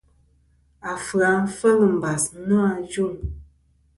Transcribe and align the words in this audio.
Afɨ-a 0.91 1.31
fel 1.59 1.79
mbas 1.95 2.23
nô 2.47 2.57
ajuŋ. 2.75 3.13